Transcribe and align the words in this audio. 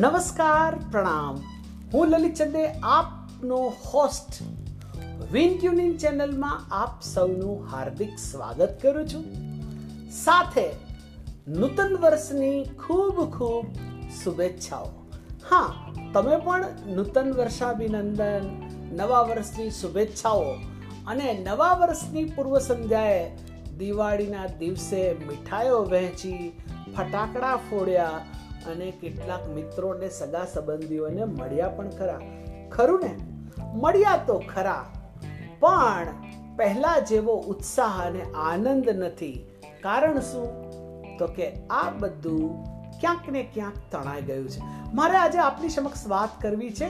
નમસ્કાર, 0.00 0.74
પ્રણામ. 0.90 1.36
હું 1.94 2.08
લલિત 2.08 2.34
ચંદે, 2.34 2.66
આપનો 2.66 3.72
હોસ્ટ 3.86 4.42
વિન 5.32 5.58
ટ્યુનિંગ 5.58 5.98
ચેનલમાં 5.98 6.66
આપ 6.70 7.02
સૌનું 7.02 7.66
હાર્દિક 7.66 8.18
સ્વાગત 8.18 8.78
કરું 8.82 9.08
છું. 9.08 9.24
સાથે 10.10 10.72
નૂતન 11.48 11.96
વર્ષની 12.00 12.64
ખૂબ 12.64 13.38
ખૂબ 13.38 13.66
શુભેચ્છાઓ. 14.24 14.84
હા, 15.50 15.92
તમે 16.14 16.36
પણ 16.36 16.66
નૂતન 16.86 17.32
વર્ષાભિનંદન, 17.32 18.50
નવા 18.96 19.22
વર્ષની 19.22 19.70
શુભેચ્છાઓ 19.70 20.52
અને 21.06 21.44
નવા 21.48 21.74
વર્ષની 21.74 22.24
પૂર્વ 22.24 22.58
સંધ્યાએ 22.58 23.36
દિવાળીના 23.78 24.46
દિવસે 24.46 25.12
મીઠાઈઓ 25.12 25.84
વહેંચી, 25.84 26.60
ફટાકડા 26.96 27.56
ફોડ્યા 27.56 28.20
અને 28.66 28.90
કેટલાક 28.90 29.48
મિત્રોને 29.48 30.08
સગા 30.08 30.44
સંબંધીઓને 30.44 31.24
મળ્યા 31.24 31.68
પણ 31.68 31.90
ખરા. 31.90 32.20
ખરું 32.72 33.00
ને? 33.00 33.16
મળ્યા 33.74 34.16
તો 34.26 34.42
ખરા. 34.54 34.86
પણ 35.60 36.06
પહેલા 36.56 36.98
જેવો 36.98 37.36
ઉત્સાહ 37.36 38.06
અને 38.06 38.22
આનંદ 38.22 38.90
નથી. 38.90 39.46
કારણ 39.82 40.20
શું? 40.20 40.48
તો 41.18 41.26
કે 41.26 41.52
આ 41.70 41.90
બધું 41.90 42.64
ક્યાંક 43.00 43.28
ને 43.28 43.42
ક્યાંક 43.42 43.94
તણાઈ 43.94 44.22
ગયું 44.22 44.48
છે. 44.48 44.60
મારે 44.94 45.16
આજે 45.16 45.38
આપની 45.38 45.68
સમક્ષ 45.68 46.06
વાત 46.06 46.42
કરવી 46.42 46.70
છે. 46.70 46.86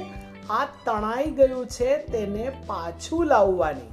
આ 0.50 0.64
તણાઈ 0.64 1.30
ગયું 1.30 1.66
છે 1.66 1.96
તેને 1.96 2.52
પાછું 2.66 3.26
લાવવાની. 3.26 3.92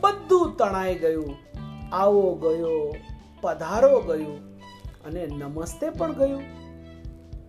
બધું 0.00 0.56
તણાઈ 0.56 0.94
ગયું. 0.94 1.36
આવો 1.92 2.34
ગયો, 2.34 2.94
પધારો 3.40 4.00
ગયું 4.00 4.56
અને 5.04 5.26
નમસ્તે 5.26 5.90
પણ 5.90 6.12
ગયું. 6.12 6.59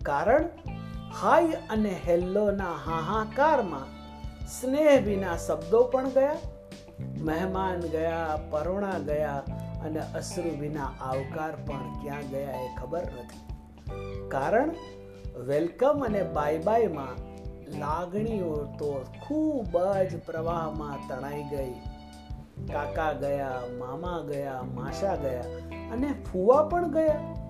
કારણ 0.03 0.45
હાય 1.21 1.57
અને 1.69 1.93
હેલ્લોના 2.07 2.75
હાહાકારમાં 2.85 3.89
સ્નેહ 4.47 5.01
વિના 5.05 5.37
શબ્દો 5.37 5.83
પણ 5.83 6.09
ગયા, 6.09 6.35
મહેમાન 7.17 7.79
ગયા, 7.79 8.39
પરોણા 8.49 8.99
ગયા 8.99 9.37
અને 9.85 9.99
અશ્રુ 9.99 10.53
વિના 10.59 10.91
આવકાર 11.01 11.55
પણ 11.55 11.93
ક્યાં 12.01 12.29
ગયા 12.29 12.61
એ 12.61 12.69
ખબર 12.81 13.01
નથી. 13.01 13.43
કારણ 14.27 14.71
વેલકમ 15.47 16.05
અને 16.05 16.23
બાય 16.23 16.57
બાયમાં 16.57 17.15
લાગણીઓ 17.79 18.55
તો 18.79 19.05
ખૂબ 19.27 19.77
જ 20.11 20.19
પ્રવાહમાં 20.25 21.07
તણાઈ 21.07 21.43
ગઈ. 21.43 21.73
કાકા 22.73 23.13
ગયા, 23.13 23.61
મામા 23.79 24.19
ગયા 24.19 24.61
માસા 24.73 25.15
ગયા 25.15 25.43
અને 25.91 26.13
ફુવા 26.13 26.63
પણ 26.63 26.91
ગયા. 26.91 27.40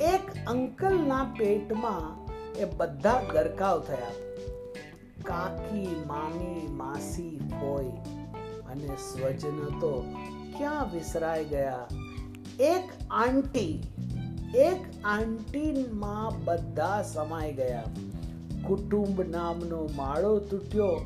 એક 0.00 0.46
અંકલના 0.46 1.34
પેટમાં 1.38 2.22
એ 2.52 2.64
બધા 2.64 3.22
ગરકાવ 3.32 3.80
થયા. 3.80 4.12
કાકી, 5.22 6.04
મામી, 6.06 6.68
માસી 6.70 7.40
હોય 7.60 7.84
અને 8.70 8.86
સ્વજન 8.86 9.64
તો 9.80 10.14
ક્યાં 10.58 10.92
વિસરાઈ 10.92 11.44
ગયા? 11.44 11.86
એક 12.60 12.90
આંટી, 13.10 13.82
એક 14.54 14.80
આંટીમાં 15.04 16.44
બધા 16.44 17.02
સમાઈ 17.02 17.52
ગયા. 17.52 17.84
કુટુંબ 18.66 19.22
નામનો 19.22 19.88
માળો 19.96 20.38
તૂટ્યો, 20.38 21.00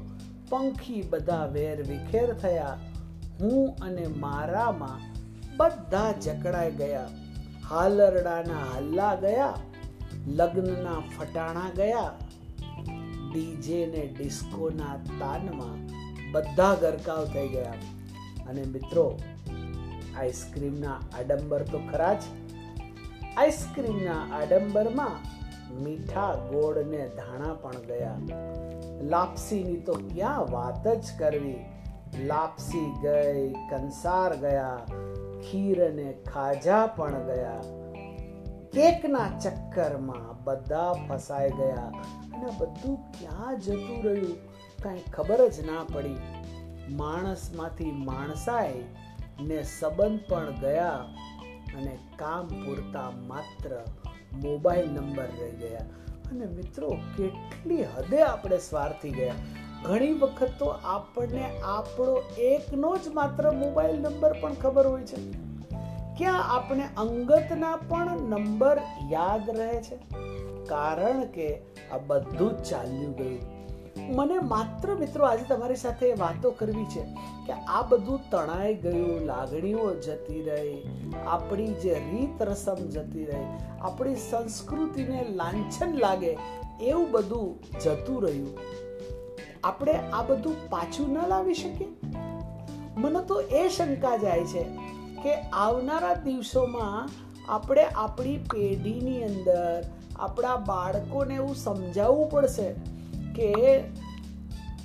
પંખી 0.48 1.02
બધા 1.10 1.46
વેર 1.46 1.88
વિખેર 1.88 2.32
થયા. 2.34 2.78
હું 3.40 3.76
અને 3.82 4.06
મારામાં 4.06 5.00
બધા 5.56 6.12
જકડાઈ 6.12 6.70
ગયા. 6.70 7.08
હાલરડાના 7.70 8.76
હલ્લા 8.76 9.14
ગયા, 9.14 9.54
લગ્નના 10.26 11.00
ફટાણા 11.00 11.70
ગયા, 11.76 12.18
ડીજે 13.32 13.86
ને 13.86 14.06
ડિસ્કોના 14.06 14.96
તાનમાં 15.20 15.86
બધા 16.32 16.74
ગરકાવ 16.74 17.24
થઈ 17.24 17.48
ગયા. 17.48 17.74
અને 18.48 18.62
મિત્રો, 18.62 19.18
આઈસ્ક્રીમના 20.18 20.92
આડંબર 20.92 21.62
તો 21.62 21.78
ખરા 21.92 22.14
જ. 22.14 22.22
આઈસ્ક્રીમના 23.36 24.36
આડંબરમાં 24.36 25.36
મીઠા 25.82 26.34
ગોળ 26.34 26.84
ને 26.84 27.08
ધાણા 27.08 27.54
પણ 27.54 27.70
ગયા. 27.70 28.18
લાપસીની 29.02 29.76
તો 29.76 29.92
ક્યાં 29.92 30.52
વાત 30.52 30.88
જ 30.88 31.04
કરવી? 31.18 31.58
લાપસી 32.26 32.94
ગઈ, 33.02 33.52
કંસાર 33.52 34.36
ગયા 34.36 34.80
ખીર 35.50 35.90
અને 35.90 36.12
ખાજા 36.12 36.86
પણ 36.86 37.26
ગયા. 37.26 37.60
કેકના 38.72 39.38
ચક્કરમાં 39.38 40.44
બધા 40.44 40.92
ફસાઈ 40.92 41.50
ગયા 41.50 41.86
અને 42.34 42.46
બધું 42.58 42.96
ક્યાં 42.96 43.60
જતું 43.60 44.04
રહ્યું 44.04 44.36
કાંઈ 44.82 45.02
ખબર 45.12 45.48
જ 45.48 45.66
ના 45.66 45.84
પડી. 45.94 46.16
માણસમાંથી 46.90 47.90
માણસાઈ 47.90 48.84
ને 49.40 49.62
સંબંધ 49.62 50.20
પણ 50.28 50.60
ગયા 50.60 50.90
અને 51.76 51.98
કામ 52.16 52.46
પૂરતા 52.46 53.10
માત્ર 53.10 53.84
મોબાઈલ 54.32 54.90
નંબર 54.90 55.24
રહી 55.24 55.50
ગયા. 55.50 55.80
અને 56.30 56.46
મિત્રો, 56.46 56.88
કેટલી 57.16 57.84
હદે 57.84 58.22
આપણે 58.22 58.58
સ્વાર્થી 58.58 59.10
ગયા. 59.10 59.34
ઘણી 59.86 60.12
વખત 60.12 60.48
તો 60.58 60.66
આપણને 60.66 61.60
આપણો 61.60 62.22
એકનો 62.38 62.96
જ 62.96 63.08
માત્ર 63.08 63.50
મોબાઈલ 63.50 63.96
નંબર 63.96 64.32
પણ 64.40 64.54
ખબર 64.54 64.86
હોય 64.86 65.02
છે. 65.02 65.46
ક્યાં 66.18 66.54
આપણે 66.54 66.82
અંગતના 66.96 67.76
પણ 67.76 68.20
નંબર 68.20 68.80
યાદ 69.10 69.50
રહે 69.50 69.82
છે? 69.82 69.96
કારણ 70.64 71.24
કે 71.24 71.58
આ 71.92 71.98
બધું 72.06 72.56
જ 72.56 72.62
ચાલ્યું 72.62 73.16
ગયું. 73.16 73.56
મને 74.16 74.38
માત્ર 74.38 74.94
મિત્રો 74.94 75.26
આજે 75.26 75.44
તમારી 75.44 75.76
સાથે 75.76 76.12
વાતો 76.12 76.50
કરવી 76.50 76.84
છે 76.84 77.00
કે 77.46 77.52
આ 77.52 77.82
બધું 77.82 78.20
તણાઈ 78.30 78.74
ગયું, 78.74 79.20
લાગણીઓ 79.20 79.94
જતી 79.94 80.42
રહી, 80.42 80.82
આપણી 81.26 81.66
જે 81.66 81.94
રીત 81.94 82.42
રસમ 82.42 82.74
જતી 82.74 83.24
રહી, 83.24 83.46
આપણી 83.80 84.16
સંસ્કૃતિને 84.16 85.24
લાંછન 85.28 85.94
લાગે 85.98 86.38
એવું 86.80 87.10
બધું 87.10 87.78
જતું 87.84 88.22
રહ્યું. 88.22 88.58
આપણે 89.64 89.92
આ 89.92 90.22
બધું 90.22 90.68
પાછું 90.70 91.12
ન 91.12 91.28
લાવી 91.28 91.54
શકીએ? 91.54 91.86
મને 92.96 93.24
તો 93.26 93.40
એ 93.40 93.68
શંકા 93.68 94.16
જાય 94.16 94.44
છે 94.44 94.62
કે 95.22 95.34
આવનારા 95.34 96.14
દિવસોમાં 96.14 97.08
આપણે 97.52 97.84
આપણી 97.84 98.38
પેઢીની 98.38 99.24
અંદર 99.24 99.84
આપણા 100.16 100.56
બાળકોને 100.56 101.34
એવું 101.34 101.54
સમજાવવું 101.54 102.30
પડશે 102.30 102.72
કે 103.34 103.80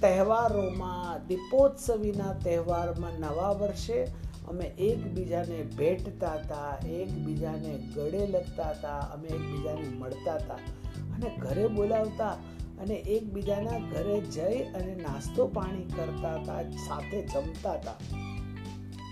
તહેવારોમાં, 0.02 1.28
દીપોત્સવીના 1.28 2.34
તહેવારમાં 2.34 3.12
નવા 3.20 3.50
વર્ષે 3.50 4.04
અમે 4.48 4.66
એકબીજાને 4.66 5.64
ભેટતા 5.64 6.34
હતા, 6.34 6.78
એકબીજાને 6.88 7.78
ગળે 7.96 8.28
લગતા 8.28 8.70
હતા, 8.70 8.98
અમે 8.98 9.28
એકબીજાને 9.28 9.98
મળતા 9.98 10.34
હતા. 10.34 10.54
અને 10.96 11.38
ઘરે 11.40 11.68
બોલાવતા 11.68 12.38
અને 12.82 12.94
એકબીજાના 12.94 13.90
ઘરે 13.92 14.22
જઈ 14.22 14.60
અને 14.60 14.96
નાસ્તો 14.96 15.48
પાણી 15.48 15.84
કરતા 15.84 16.34
હતા, 16.36 16.64
સાથે 16.64 17.22
જમતા 17.22 17.72
હતા. 17.72 17.92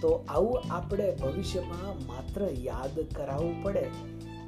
તો 0.02 0.26
આવું 0.30 0.62
આપણે 0.72 1.16
ભવિષ્યમાં 1.22 2.08
માત્ર 2.08 2.48
યાદ 2.52 3.00
કરાવવું 3.16 3.64
પડે. 3.64 3.90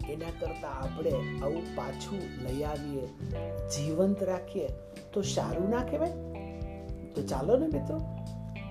એના 0.10 0.30
કરતાં 0.40 0.80
આપણે 0.80 1.12
આવું 1.44 1.76
પાછું 1.76 2.20
લઈ 2.20 2.64
આવીએ, 2.64 3.08
જીવંત 3.68 4.24
રાખીએ. 4.24 4.68
તો 5.14 5.22
સારું 5.22 5.70
ના 5.70 5.84
કહેવાય? 5.84 6.12
તો 7.16 7.22
ચાલો 7.22 7.58
ને 7.58 7.68
મિત્રો, 7.68 8.02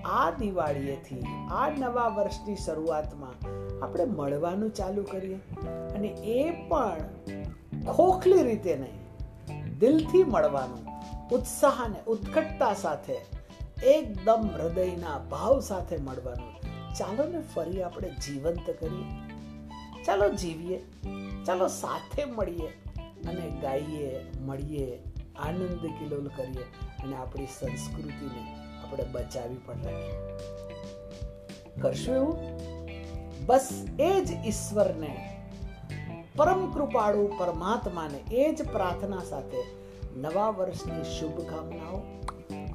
આ 0.05 0.31
દિવાળીએથી, 0.31 1.23
આ 1.51 1.69
નવા 1.69 2.07
વર્ષની 2.07 2.55
શરૂઆતમાં 2.55 3.33
આપણે 3.83 4.05
મળવાનું 4.05 4.69
ચાલુ 4.69 5.03
કરીએ. 5.03 5.39
અને 5.67 6.07
એ 6.07 6.51
પણ 6.67 6.97
ખોખલી 7.85 8.43
રીતે 8.43 8.75
નહીં. 8.75 9.10
દિલથી 9.81 10.23
મળવાનું 10.23 10.91
ઉત્સાહ 11.29 11.85
અને 11.85 11.99
ઉત્કટતા 12.07 12.73
સાથે, 12.73 13.17
એકદમ 13.83 14.49
હૃદયના 14.53 15.17
ભાવ 15.17 15.59
સાથે 15.59 15.97
મળવાનું. 15.97 16.53
ચાલો 16.93 17.23
ને 17.27 17.39
ફરી 17.55 17.81
આપણે 17.81 18.09
જીવંત 18.09 18.69
કરીએ. 18.79 19.05
ચાલો 20.03 20.29
જીવીએ, 20.29 20.83
ચાલો 21.45 21.67
સાથે 21.67 22.25
મળીએ 22.25 22.67
અને 23.27 23.61
ગાઈએ, 23.61 24.25
મળીએ, 24.41 24.99
આનંદ 25.39 25.85
કિલોલ 25.85 26.27
કરીએ 26.27 26.63
અને 27.03 27.15
આપણી 27.15 27.45
સંસ્કૃતિને 27.45 28.55
આપણે 28.83 29.03
બચાવી 29.03 29.55
પણ 29.55 29.81
રાખીએ. 29.81 30.17
કરશું 31.81 32.15
એવું? 32.15 32.37
બસ 33.45 33.87
એ 33.99 34.21
જ 34.21 34.31
ઈશ્વરને 34.45 35.40
પરમ 36.41 36.71
કૃપાળુ 36.71 37.29
પરમાત્માને 37.37 38.17
એ 38.31 38.53
જ 38.53 38.71
પ્રાર્થના 38.71 39.23
સાથે 39.29 39.57
નવા 40.15 40.49
વર્ષની 40.49 41.03
શુભકામનાઓ. 41.03 42.01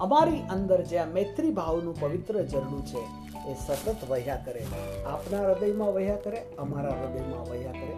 અમારી 0.00 0.40
અંદર 0.40 0.84
જ્યાં 0.84 1.08
મૈત્રી 1.08 1.50
ભાવનું 1.50 2.00
પવિત્ર 2.00 2.42
ઝરણું 2.42 2.86
છે, 2.86 2.98
એ 3.50 3.54
સતત 3.66 4.10
વહ્યા 4.10 4.36
કરે. 4.36 4.66
આપના 5.06 5.40
હૃદયમાં 5.42 5.88
વહ્યા 5.88 6.16
કરે, 6.16 6.46
અમારા 6.58 6.90
હૃદયમાં 6.90 7.50
વહ્યા 7.50 7.72
કરે. 7.72 7.96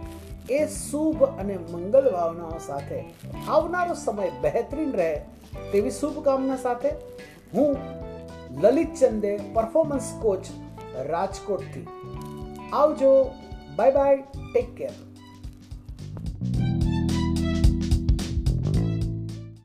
એ 0.54 0.66
શુભ 0.66 1.24
અને 1.24 1.58
મંગલ 1.72 2.10
ભાવનાઓ 2.12 2.58
સાથે 2.66 3.04
આવનારો 3.48 3.94
સમય 3.94 4.30
બહેતરીન 4.40 4.92
રહે 4.92 5.20
તેવી 5.72 5.90
શુભકામના 5.90 6.56
સાથે 6.56 6.88
હું 7.54 7.76
લલિત 8.60 8.94
ચંદે 8.94 9.36
પરફોર્મન્સ 9.36 10.14
કોચ 10.22 10.44
રાજકોટથી. 10.96 11.86
આવજો. 12.72 13.30
Bye 13.76 13.90
bye 13.90 14.16
take 14.52 14.74
care 14.74 14.90